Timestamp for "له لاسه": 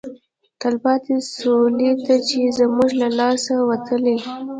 3.01-3.53